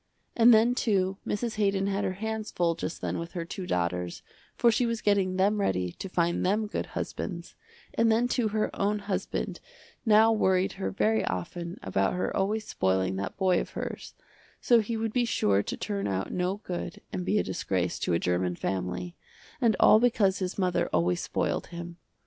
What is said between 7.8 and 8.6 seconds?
and then too